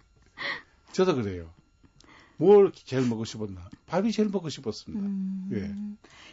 [0.92, 1.50] 저도 그래요.
[2.37, 3.68] 뭘 제일 먹고 싶었나?
[3.87, 5.07] 밥이 제일 먹고 싶었습니다.
[5.07, 5.74] 음, 예.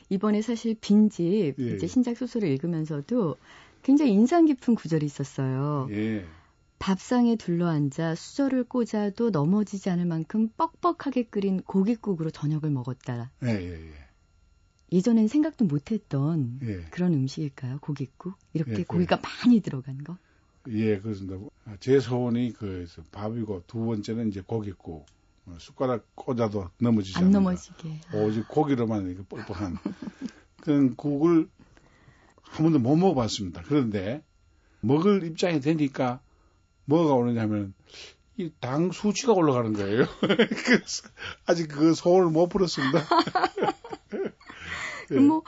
[0.09, 1.87] 이번에 사실 빈집 예, 이제 예.
[1.87, 3.37] 신작 소설을 읽으면서도
[3.83, 5.87] 굉장히 인상 깊은 구절이 있었어요.
[5.91, 6.25] 예.
[6.79, 13.31] 밥상에 둘러앉아 수저를 꽂아도 넘어지지 않을 만큼 뻑뻑하게 끓인 고깃국으로 저녁을 먹었다.
[13.43, 14.10] 예, 예, 예.
[14.91, 16.81] 예전엔 생각도 못했던 예.
[16.91, 17.79] 그런 음식일까요?
[17.79, 18.35] 고깃국?
[18.53, 20.17] 이렇게 예, 고기가 많이 들어간 거?
[20.67, 21.37] 예, 그렇습니다.
[21.79, 25.05] 제 소원이 그 밥이고 두 번째는 이제 고깃국.
[25.47, 27.39] 어, 숟가락 꽂아도 넘어지지 안 않는다.
[27.39, 28.01] 넘어지게.
[28.13, 29.77] 오직 고기로만 이렇게 뻘뻘한
[30.61, 31.49] 그런 국을
[32.43, 33.63] 한 번도 못 먹어봤습니다.
[33.65, 34.21] 그런데
[34.81, 36.21] 먹을 입장이 되니까
[36.85, 37.73] 뭐가 오느냐면
[38.37, 40.05] 이 당 수치가 올라가는 거예요.
[40.21, 41.07] 그래서
[41.45, 42.99] 아직 그 소원을 못 풀었습니다.
[45.11, 45.43] 그럼 뭐,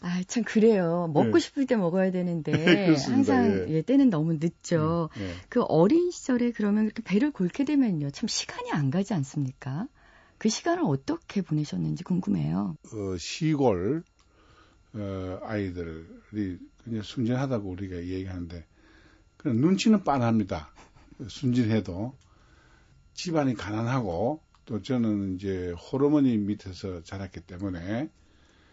[0.00, 1.10] 아, 참, 그래요.
[1.12, 1.40] 먹고 예.
[1.40, 2.52] 싶을 때 먹어야 되는데,
[2.86, 3.34] 그렇습니다.
[3.34, 3.74] 항상, 예.
[3.74, 5.08] 예, 때는 너무 늦죠.
[5.18, 5.34] 예.
[5.48, 8.10] 그 어린 시절에 그러면 이렇게 배를 골게 되면요.
[8.10, 9.88] 참 시간이 안 가지 않습니까?
[10.38, 12.76] 그 시간을 어떻게 보내셨는지 궁금해요.
[12.92, 14.04] 어, 시골
[14.92, 18.64] 어, 아이들이 그냥 순진하다고 우리가 얘기하는데
[19.36, 20.70] 그냥 눈치는 빤합니다.
[21.26, 22.14] 순진해도
[23.14, 28.10] 집안이 가난하고 또 저는 이제 호르몬이 밑에서 자랐기 때문에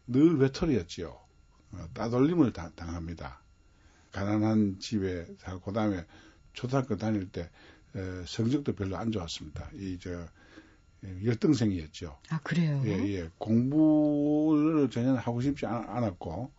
[0.07, 1.07] 늘 외톨이였지요.
[1.73, 3.41] 어, 따돌림을 다- 당합니다.
[4.11, 6.05] 가난한 집에 살고 그다음에
[6.53, 7.49] 초등학교 다닐 때
[7.95, 9.69] 에, 성적도 별로 안 좋았습니다.
[9.73, 10.27] 이 저
[11.25, 12.17] 열등생이었죠.
[12.29, 12.81] 아, 그래요?
[12.85, 13.29] 예, 예.
[13.37, 16.49] 공부를 전혀 하고 싶지 않, 않았고,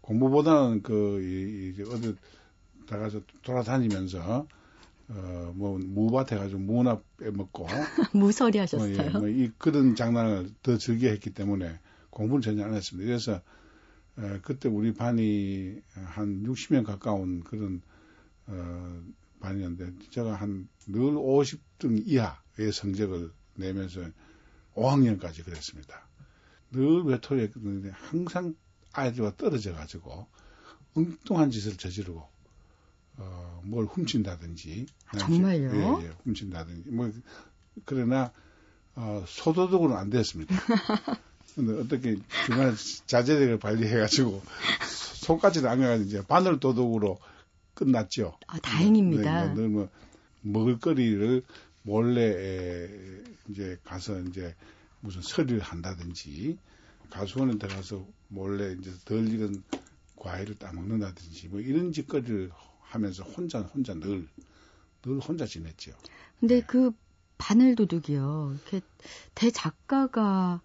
[0.00, 2.16] 공부보다는 그, 이, 이, 어디
[2.88, 4.48] 나가서 돌아다니면서,
[5.08, 7.66] 어, 뭐, 무밭에 가지고 무나 빼먹고,
[8.14, 8.96] 무설이 뭐, 하셨어요?
[8.96, 11.78] 예, 뭐, 이, 그런 장난을 더 즐겨 했기 때문에
[12.10, 13.06] 공부는 전혀 안 했습니다.
[13.06, 13.40] 그래서,
[14.16, 17.82] 어, 그때 우리 반이 한 60명 가까운 그런,
[18.46, 19.02] 어,
[19.40, 24.00] 반이었는데, 제가 한 늘 50등 이하의 성적을 내면서
[24.74, 26.08] 5학년까지 그랬습니다.
[26.72, 28.54] 늘 외톨이 했는데 항상
[28.92, 30.26] 아이들과 떨어져 가지고
[30.94, 32.28] 엉뚱한 짓을 저지르고
[33.16, 36.00] 어, 뭘 훔친다든지 아, 정말요?
[36.02, 37.10] 예, 예, 훔친다든지 뭐
[37.84, 38.32] 그러나
[38.94, 40.54] 어, 소도둑은 안 됐습니다.
[41.54, 42.72] 근데 어떻게 중간에
[43.06, 44.42] 자제력을 발휘해 가지고
[45.22, 47.18] 속까지도 안 가가지고 이제 바늘 도둑으로
[47.74, 48.38] 끝났죠.
[48.46, 49.32] 아, 다행입니다.
[49.32, 49.88] 네, 뭐, 늘 뭐,
[50.42, 51.42] 먹을거리를
[51.82, 54.54] 몰래 에, 이제 가서 이제
[55.00, 56.58] 무슨 서리를 한다든지
[57.10, 59.62] 가수원에 들어가서 몰래 이제 덜 익은
[60.16, 64.28] 과일을 따먹는다든지 뭐 이런 짓거리를 하면서 혼자 혼자 늘
[65.02, 65.92] 늘 혼자 지냈죠.
[66.38, 66.66] 근데 네.
[66.66, 66.92] 그
[67.38, 68.54] 바늘도둑이요.
[68.54, 68.80] 이렇게
[69.34, 70.60] 대작가가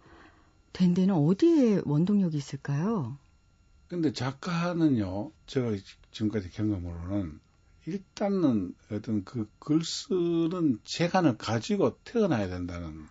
[0.76, 3.18] 된 데는 어디에 원동력이 있을까요?
[3.88, 5.72] 근데 작가는요, 제가
[6.12, 7.40] 지금까지 경험으로는
[7.86, 13.08] 일단은 어떤 그 글 쓰는 재간을 가지고 태어나야 된다는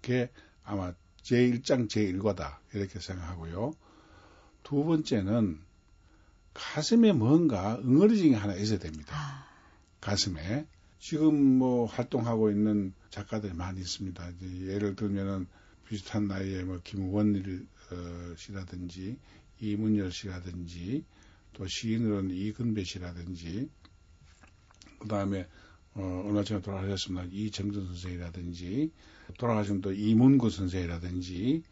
[0.00, 0.30] 게
[0.64, 3.72] 아마 제1장 제1과다 이렇게 생각하고요.
[4.62, 5.60] 두 번째는
[6.54, 9.14] 가슴에 뭔가 응어리증이 하나 있어야 됩니다.
[9.16, 9.46] 아,
[10.00, 10.66] 가슴에
[10.98, 14.32] 지금 뭐 활동하고 있는 작가들이 많이 있습니다.
[14.68, 15.46] 예를 들면은
[15.92, 19.18] 비슷한 나이에 뭐 김원일 어, 씨라든지
[19.60, 21.04] 이문열 씨라든지
[21.52, 23.68] 또 시인으로는 이근배 씨라든지
[24.98, 25.46] 그 다음에
[25.92, 27.26] 어, 얼마 전에 돌아가셨습니다.
[27.30, 28.90] 이정준 선생이라든지
[29.36, 31.62] 돌아가신 또 이문구 선생이라든지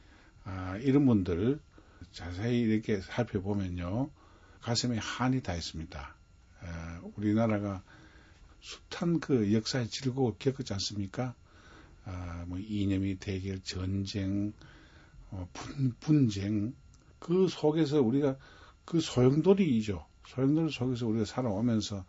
[0.45, 1.59] 아, 이런 분들
[2.13, 4.11] 자세히 이렇게 살펴보면요
[4.61, 6.15] 가슴에 한이 다 있습니다.
[6.63, 6.67] 에,
[7.17, 7.83] 우리나라가
[8.61, 11.35] 숱한 그 역사의 즐거움을 겪었지 않습니까?
[12.05, 14.53] 아, 뭐 이념이 대결, 전쟁,
[15.31, 16.75] 어, 분, 분쟁
[17.19, 18.37] 그 속에서 우리가
[18.85, 20.07] 그 소용돌이이죠.
[20.27, 22.05] 소용돌이 속에서 우리가 살아오면서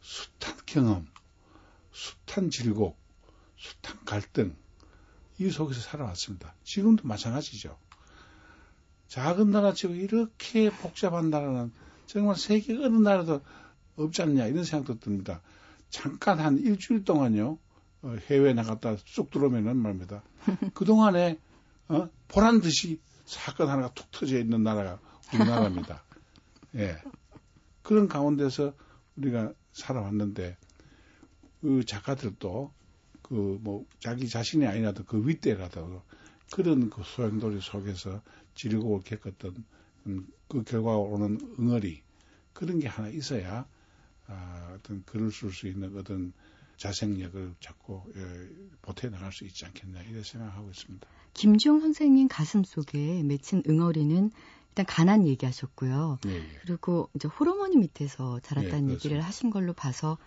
[0.00, 1.06] 숱한 경험,
[1.92, 2.98] 숱한 질곡,
[3.56, 4.56] 숱한 갈등
[5.38, 6.54] 이 속에서 살아왔습니다.
[6.62, 7.76] 지금도 마찬가지죠.
[9.08, 11.72] 작은 나라 치고 이렇게 복잡한 나라는
[12.06, 13.42] 정말 세계 어느 나라도
[13.96, 15.42] 없지 않냐 이런 생각도 듭니다.
[15.90, 17.58] 잠깐 한 일주일 동안요
[18.02, 20.22] 어, 해외 나갔다 쑥 들어오면은 말입니다.
[20.74, 21.38] 그 동안에
[21.88, 25.00] 어, 보란 듯이 사건 하나가 툭 터져 있는 나라가
[25.32, 26.02] 우리나라입니다.
[26.76, 26.96] 예.
[27.82, 28.74] 그런 가운데서
[29.16, 30.56] 우리가 살아왔는데
[31.60, 32.72] 그 작가들도
[33.32, 36.02] 그 뭐 자기 자신이 아니라도 그 윗대라도
[36.52, 38.20] 그런 그 소용돌이 속에서
[38.54, 39.64] 지르고 겪었던
[40.06, 42.02] 음, 그 결과 오는 응어리
[42.52, 43.66] 그런 게 하나 있어야
[44.26, 46.34] 아, 어떤 글을 쓸 수 있는 어떤
[46.76, 48.48] 자생력을 자꾸 예,
[48.82, 51.06] 보태 나갈 수 있지 않겠냐 이렇게 생각하고 있습니다.
[51.34, 54.30] 김주영 선생님 가슴 속에 맺힌 응어리는
[54.70, 56.18] 일단 가난 얘기하셨고요.
[56.26, 56.58] 예, 예.
[56.62, 59.20] 그리고 이제 호르몬이 밑에서 자랐다는 예, 얘기를.
[59.20, 60.18] 하신 걸로 봐서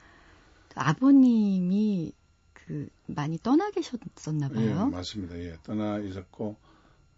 [0.75, 2.13] 아버님이
[2.53, 4.88] 그 많이 떠나 계셨었나 예, 봐요.
[4.88, 5.38] 맞습니다.
[5.39, 6.58] 예, 떠나 있었고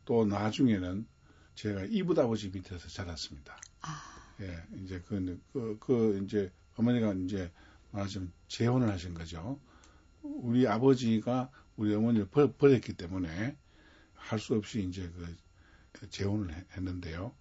[0.06, 1.06] 또 나중에는
[1.56, 3.58] 제가 이붓 아버지 밑에서 자랐습니다.
[3.82, 7.52] 아, 예, 이제 그, 그, 그 이제 어머니가 이제
[7.92, 9.60] 말하자면 재혼을 하신 거죠.
[10.22, 13.58] 우리 아버지가 우리 어머니를 버, 버렸기 때문에
[14.16, 15.12] 할 수 없이 이제
[15.94, 17.34] 그 재혼을 해- 했는데요.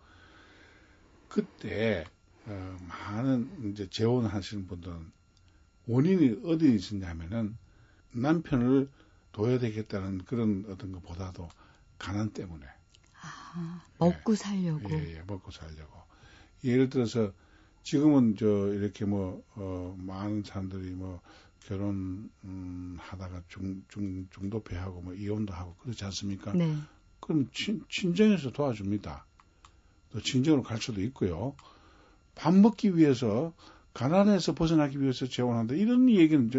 [1.28, 2.04] 그때
[2.46, 5.12] 어, 많은 이제 재혼하시는 분들은
[5.86, 7.56] 원인이 어디 있었냐면은
[8.12, 8.90] 남편을
[9.32, 11.48] 둬야 되겠다는 그런 어떤 것보다도
[11.98, 12.66] 가난 때문에
[13.22, 14.90] 아, 먹고 살려고.
[14.90, 16.02] 예, 예, 먹고 살려고.
[16.64, 17.32] 예를 들어서
[17.86, 21.20] 지금은 저 이렇게 뭐 어, 많은 사람들이 뭐
[21.60, 26.52] 결혼 음, 하다가 중, 중 중도배하고 뭐 이혼도 하고 그렇지 않습니까?
[26.52, 26.74] 네.
[27.20, 29.24] 그럼 친, 친정에서 도와줍니다.
[30.10, 31.54] 또 친정으로 갈 수도 있고요.
[32.34, 33.54] 밥 먹기 위해서
[33.94, 35.76] 가난에서 벗어나기 위해서 재혼한다.
[35.76, 36.58] 이런 얘기는 저,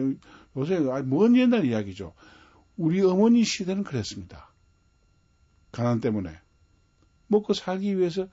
[0.57, 2.13] 요새 아주 먼 옛날 이야기죠.
[2.77, 4.53] 우리 어머니 시대는 그랬습니다.
[5.73, 6.39] 가난 때문에
[7.27, 8.29] 먹고 살기 위해서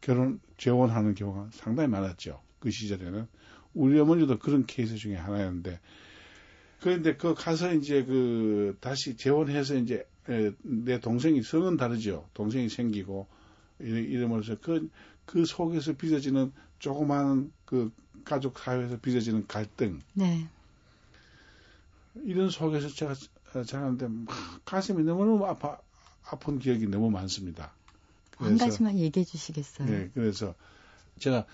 [0.00, 2.40] 결혼 재혼하는 경우가 상당히 많았죠.
[2.60, 3.26] 그 시절에는
[3.74, 5.80] 우리 어머니도 그런 케이스 중에 하나였는데
[6.80, 12.28] 그런데 그 가서 이제 그 다시 재혼해서 이제 에, 내 동생이 성은 다르죠.
[12.34, 13.26] 동생이 생기고
[13.80, 14.88] 이러면서 그,
[15.24, 17.92] 그 속에서 빚어지는 조그마한 그
[18.24, 20.46] 가족 사회에서 빚어지는 갈등 네.
[22.24, 23.14] 이런 속에서 제가
[23.54, 24.26] 어, 자랐는데 막
[24.64, 25.78] 가슴이 너무너무 아파
[26.30, 27.72] 아픈 기억이 너무 많습니다.
[28.38, 29.88] 한 가지만 얘기해 주시겠어요?
[29.88, 30.54] 네, 그래서
[31.18, 31.46] 제가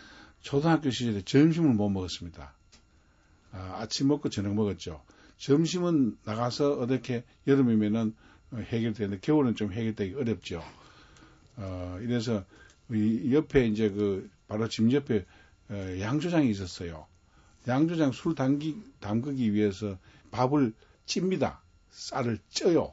[0.43, 2.55] 초등학교 시절에 점심을 못 먹었습니다.
[3.53, 5.03] 아, 아침 먹고 저녁 먹었죠.
[5.39, 8.15] 점심은 나가서 어떻게 여름이면은
[8.53, 10.63] 어, 해결되는데 겨울은 좀 해결되기 어렵죠.
[11.57, 12.45] 어, 이래서
[12.91, 15.25] 이 옆에 이제 그 바로 집 옆에
[15.71, 17.07] 어, 양조장이 있었어요.
[17.67, 19.97] 양조장 술 담기, 담그기 위해서
[20.31, 20.75] 밥을
[21.07, 21.63] 찝니다.
[21.91, 22.93] 쌀을 쪄요.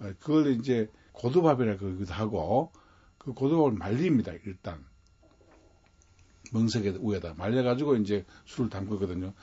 [0.00, 2.72] 어, 그걸 이제 고두밥이라 그러기도 하고
[3.20, 4.32] 그 고두밥을 말립니다.
[4.46, 4.84] 일단
[6.52, 9.34] 멍석에 위에다 말려가지고 이제 술을 담그거든요.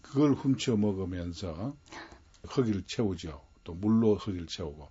[0.00, 1.76] 그걸 훔쳐 먹으면서
[2.56, 3.44] 허기를 채우죠.
[3.64, 4.88] 또 물로 허기를 채우고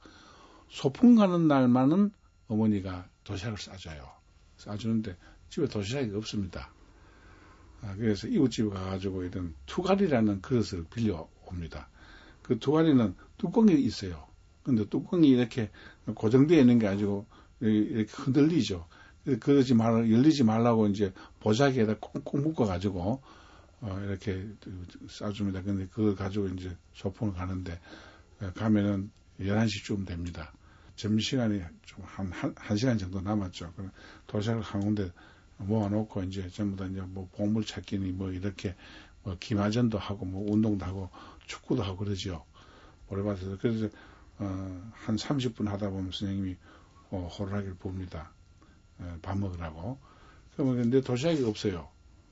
[0.69, 2.11] 소풍 가는 날만은
[2.47, 4.09] 어머니가 도시락을 싸줘요.
[4.57, 5.15] 싸주는데
[5.49, 6.73] 집에 도시락이 없습니다.
[7.81, 11.89] 아, 그래서 이웃집에 가가지고 이런 투갈이라는 그릇을 빌려 옵니다.
[12.41, 14.27] 그 투갈이는 뚜껑이 있어요.
[14.63, 15.71] 근데 뚜껑이 이렇게
[16.13, 17.25] 고정되어 있는 게 아니고
[17.59, 18.87] 이렇게 흔들리죠.
[19.39, 23.21] 그러지 말, 열리지 말라고 이제 보자기에다 꽁꽁 묶어가지고,
[23.81, 24.47] 어, 이렇게
[25.09, 25.61] 싸줍니다.
[25.61, 27.79] 근데 그걸 가지고 이제 소풍을 가는데
[28.41, 30.53] 어, 가면은 11시쯤 됩니다.
[30.95, 33.73] 점심시간이 좀 한, 한, 한 시간 정도 남았죠.
[34.27, 35.11] 도시락을 한 군데
[35.57, 38.75] 모아놓고 이제 전부 다 이제 뭐 보물 찾기니 뭐 이렇게
[39.23, 41.09] 뭐 기마전도 하고 뭐 운동도 하고
[41.47, 42.45] 축구도 하고 그러죠.
[43.09, 43.57] 모래밭에서.
[43.59, 43.89] 그래서
[44.39, 46.55] 어, 한 30분 하다 보면 선생님이
[47.13, 48.31] 어, 호루라기를 봅니다.
[48.97, 49.99] 어, 밥 먹으라고.
[50.53, 51.89] 그러면 근데 도시락이 없어요.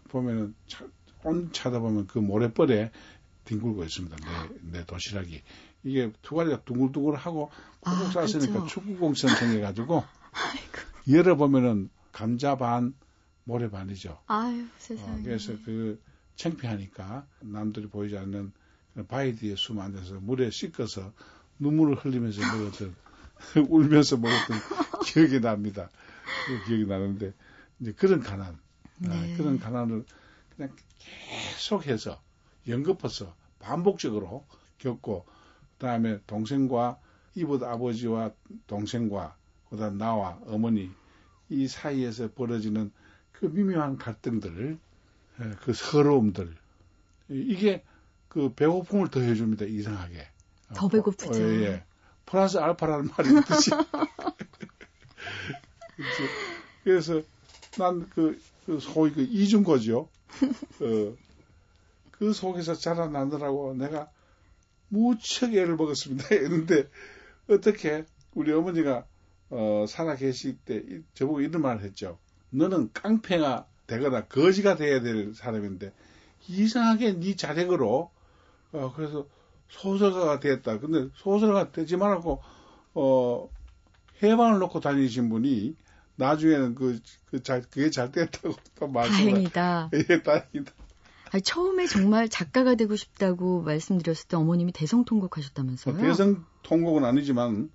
[0.10, 0.86] 보면은 차,
[1.24, 2.92] 온 찾아보면 그 모래벌에
[3.46, 4.18] 뒹굴고 있습니다.
[4.18, 5.44] 내, 내 도시락이.
[5.84, 8.68] 이게 두가리가 둥글둥글하고 꾹꾹 아, 쌌으니까 그렇죠.
[8.68, 10.04] 축구공처럼 생겨가지고
[11.10, 12.96] 열어보면은 감자 반,
[13.44, 14.20] 모래 반이죠.
[14.26, 15.22] 아유, 어, 세상에.
[15.22, 16.02] 그래서 그
[16.38, 18.52] 창피하니까 남들이 보이지 않는
[18.96, 21.14] 그 바위 뒤에 숨 앉아서 물에 씻겨서
[21.60, 22.96] 눈물을 흘리면서 먹었던
[23.70, 24.58] 울면서 먹었던
[25.06, 25.90] 기억이 납니다.
[26.46, 27.34] 그 기억이 나는데
[27.80, 28.58] 이제 그런 가난,
[29.06, 29.34] 아, 네.
[29.38, 30.06] 그런 가난을
[30.56, 32.22] 그냥 계속해서
[32.68, 34.46] 연급해서 반복적으로
[34.78, 35.26] 겪고
[35.78, 37.00] 그다음에 동생과
[37.36, 38.32] 이웃 아버지와
[38.68, 39.36] 동생과
[39.70, 40.92] 그다음 나와 어머니
[41.50, 42.92] 이 사이에서 벌어지는
[43.32, 44.78] 그 미묘한 갈등들,
[45.40, 46.56] 예, 그 서러움들
[47.30, 47.84] 이게
[48.28, 50.28] 그 배고픔을 더해줍니다 이상하게.
[50.74, 51.34] 더 배고프죠.
[51.34, 51.84] 어, 예, 예.
[52.32, 53.72] 플러스 알파라는 말이 있듯이.
[56.84, 57.22] 그래서
[57.78, 60.10] 난 그, 그 소위 그 이중거죠.
[60.80, 61.14] 어,
[62.12, 64.10] 그 속에서 자라나느라고 내가
[64.88, 66.28] 무척 애를 먹었습니다.
[66.34, 66.90] 했는데
[67.50, 69.06] 어떻게 우리 어머니가
[69.50, 72.18] 어, 살아 계실 때 이- 저보고 이런 말을 했죠.
[72.52, 75.92] 너는 깡패가 되거나 거지가 돼야 될 사람인데
[76.48, 78.10] 이상하게 네 자력으로
[78.72, 79.28] 어, 그래서
[79.72, 80.80] 소설가가 됐다.
[80.80, 82.42] 근데 소설가가 되지 말라고
[82.94, 83.50] 어,
[84.22, 85.76] 해방을 놓고 다니신 분이
[86.16, 89.32] 나중에는 그, 그 잘, 그게 잘 됐다고 또 말씀을.
[89.32, 89.90] 다행이다.
[90.10, 90.72] 예, 다행이다.
[91.32, 95.98] 아니, 처음에 정말 작가가 되고 싶다고 말씀드렸을 때 어머님이 대성통곡 하셨다면서요?
[95.98, 97.72] 대성 통곡은 아니지만,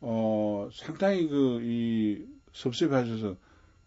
[0.00, 3.36] 어, 상당히 그, 이, 섭섭해하셔서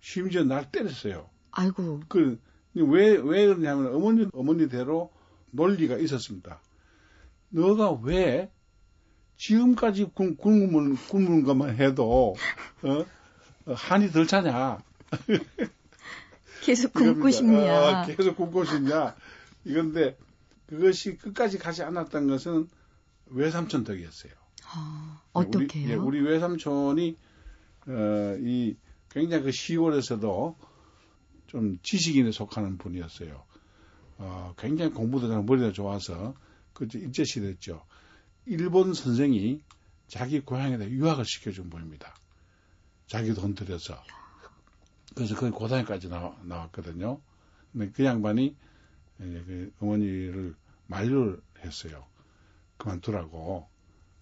[0.02, 1.30] 심지어 날 때렸어요.
[1.52, 2.40] 아이고, 그,
[2.74, 5.10] 왜, 왜 그러냐면 어머니, 어머니대로
[5.52, 6.60] 논리가 있었습니다.
[7.52, 8.52] 너가 왜
[9.38, 12.36] 지금까지 굶, 굶은, 굶은 것만 해도,
[12.84, 13.06] 어,
[13.66, 14.80] 어, 한이 덜 차냐?
[16.64, 17.32] 계속 굶고.
[17.32, 17.74] 싶냐.
[17.74, 19.16] 아, 계속 굶고 싶냐?
[19.66, 20.18] 이건데,
[20.68, 22.68] 그것이 끝까지 가지 않았던 것은
[23.28, 24.32] 외삼촌 덕이었어요.
[24.68, 25.90] 아, 우리, 어떻게요?
[25.90, 27.18] 예, 우리 외삼촌이
[27.88, 28.76] 어, 이
[29.10, 30.56] 굉장히 그 시골에서도
[31.48, 33.44] 좀 지식인에 속하는 분이었어요.
[34.20, 36.36] 어, 굉장히 공부도 잘 머리가 좋아서
[36.74, 37.86] 그 일제 시대였죠.
[38.46, 39.62] 일본 선생이
[40.08, 42.14] 자기 고향에다 유학을 시켜준 분입니다.
[43.08, 44.02] 자기 돈 들여서.
[45.16, 47.22] 그래서 거기 고등학까지 나와, 나왔거든요.
[47.72, 48.56] 근데 그 양반이
[49.18, 50.56] 그 어머니를
[50.88, 52.08] 만류를 했어요.
[52.78, 53.70] 그만두라고.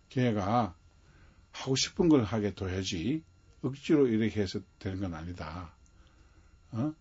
[0.09, 0.75] 걔가
[1.51, 3.23] 하고 싶은 걸 하게 둬야지
[3.61, 5.73] 억지로 이렇게 해서 되는 건 아니다.
[6.71, 6.93] 어?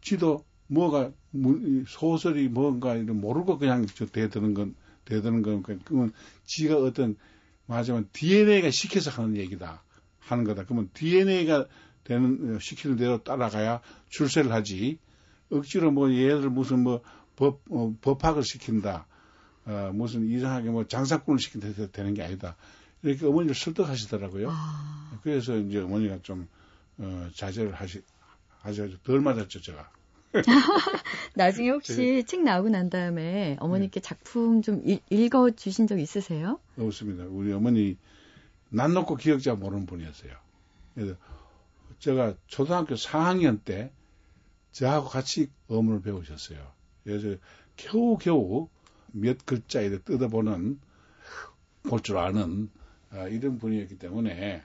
[0.00, 4.74] 지도 뭐가 문- 이 소설이 뭔가 이런 모르고 그냥 저 대드는 건
[5.04, 6.12] 대드는 건 그건
[6.44, 7.16] 지가 어떤
[7.66, 9.82] 말하자면 DNA가 시켜서 하는 얘기다
[10.20, 10.64] 하는 거다.
[10.64, 11.66] 그러면 DNA가
[12.04, 14.98] 되는 어, 시키는 대로 따라가야 출세를 하지.
[15.50, 17.02] 억지로 뭐 얘를 무슨 뭐
[17.36, 19.06] 법, 어, 법학을 시킨다.
[19.66, 22.56] 어, 무슨 이상하게 뭐 장사꾼을 시킨다 해서 되는 게 아니다.
[23.02, 24.48] 이렇게 어머니를 설득하시더라고요.
[24.50, 26.48] 아, 그래서 이제 어머니가 좀,
[26.98, 28.02] 어, 자제를 하시,
[28.60, 29.90] 하셔서 덜 맞았죠, 제가.
[31.34, 36.58] 나중에 혹시 책 나오고 난 다음에 어머니께 작품 좀 읽, 읽어주신 적 있으세요?
[36.78, 37.24] 없습니다.
[37.24, 37.96] 우리 어머니,
[38.70, 40.32] 난 놓고 기억자 모르는 분이었어요.
[40.94, 41.14] 그래서
[42.00, 43.92] 제가 초등학교 4학년 때
[44.72, 46.58] 저하고 같이 어문을 배우셨어요.
[47.04, 47.36] 그래서
[47.76, 48.68] 겨우겨우
[49.12, 50.80] 몇 글자 이렇게 뜯어보는,
[51.84, 52.70] 볼 줄 아는,
[53.10, 54.62] 아, 이런 분이었기 때문에,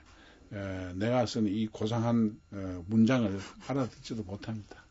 [0.52, 4.84] 에, 내가 쓴 이 고상한 어, 문장을 알아듣지도 못합니다.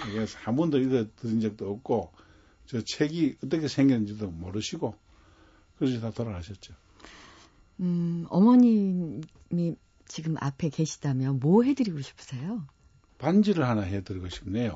[0.00, 2.12] 그래서 한 번도 읽어 들은 적도 없고,
[2.66, 4.94] 저 책이 어떻게 생겼는지도 모르시고,
[5.78, 6.74] 그러시 다 돌아가셨죠.
[7.80, 9.22] 음, 어머님이
[10.06, 12.66] 지금 앞에 계시다면 뭐 해드리고 싶으세요?
[13.18, 14.74] 반지를 하나 해드리고 싶네요.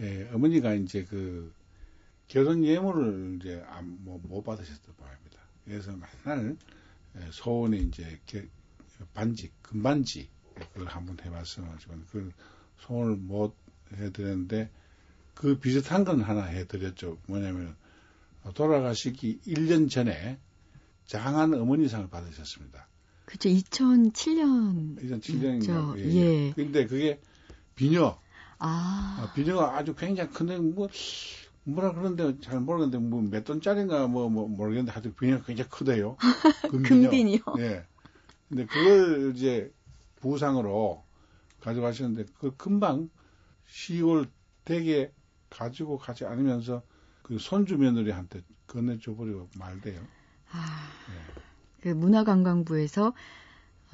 [0.00, 1.52] 예, 어머니가 이제 그
[2.28, 5.38] 결혼 예물을 이제 안- 뭐, 못 받으셨던 바입니다.
[5.64, 5.92] 그래서
[6.24, 6.56] 맨날
[7.16, 8.48] 예, 소원이 이제 게-
[9.14, 10.28] 반지, 금반지
[10.72, 11.78] 그걸 한번 해봤으면
[12.10, 12.30] 그
[12.80, 13.54] 소원을 못
[13.96, 14.70] 해드렸는데
[15.34, 17.18] 그 비슷한 건 하나 해드렸죠.
[17.26, 17.76] 뭐냐면
[18.54, 20.38] 돌아가시기 1년 전에
[21.06, 22.88] 장한 어머니상을 받으셨습니다.
[23.24, 24.98] 그죠, 2007년.
[24.98, 25.64] 2007년인가.
[25.64, 26.52] 저, 예.
[26.52, 27.20] 근데 그게
[27.74, 28.18] 비녀,
[28.58, 29.18] 아.
[29.20, 30.88] 아, 비녀가 아주 굉장히 큰데 뭐
[31.64, 36.16] 뭐라 그러는데 잘 모르겠는데 뭐 몇 돈짜리인가 뭐, 뭐 모르겠는데 하여튼 비녀가 굉장히 크대요.
[36.70, 37.38] 금비녀.
[37.58, 37.84] 예.
[38.48, 39.72] 근데 그걸 이제
[40.16, 41.04] 부상으로
[41.60, 43.10] 가져가시는데 그 금방
[43.68, 44.28] 시골
[44.64, 45.12] 댁에
[45.50, 46.82] 가지고 가지 않으면서
[47.22, 50.00] 그 손주 며느리한테 건네줘 버리고 말대요.
[50.50, 51.42] 아, 예.
[51.82, 53.14] 그 문화관광부에서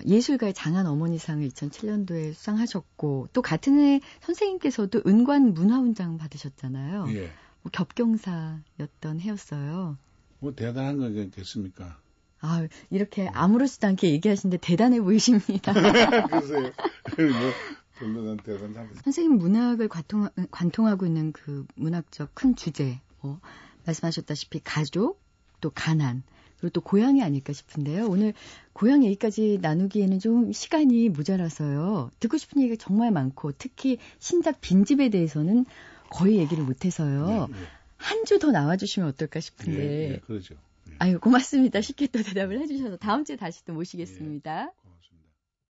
[0.06, 7.06] 예술가의 장한 어머니상을 2007년도에 수상하셨고 또 같은 해 선생님께서도 은관 문화훈장 받으셨잖아요.
[7.10, 7.30] 예.
[7.62, 9.96] 뭐 겹경사였던 해였어요.
[10.40, 11.98] 뭐 대단한 거겠습니까?
[12.40, 15.72] 아, 이렇게 아무렇지도 않게 얘기하시는데 대단해 보이십니다.
[16.28, 16.72] 글쎄요.
[17.16, 17.52] 뭐,
[17.96, 23.40] 별로 대단한 선생님 문학을 관통, 관통하고 있는 그 문학적 큰 주제, 뭐,
[23.86, 25.20] 말씀하셨다시피 가족,
[25.60, 26.22] 또 가난,
[26.58, 28.06] 그리고 또 고향이 아닐까 싶은데요.
[28.06, 28.32] 오늘
[28.72, 32.10] 고향 얘기까지 나누기에는 좀 시간이 모자라서요.
[32.20, 35.66] 듣고 싶은 얘기가 정말 많고, 특히 신작 빈집에 대해서는
[36.10, 37.48] 거의 얘기를 못해서요.
[37.50, 37.66] 예, 예.
[37.96, 39.80] 한주 더 나와주시면 어떨까 싶은데.
[39.80, 40.54] 예, 예, 그러죠.
[40.90, 40.94] 예.
[40.98, 41.80] 아유, 고맙습니다.
[41.80, 44.72] 쉽게 또 대답을 해주셔서 다음 주에 다시 또 모시겠습니다.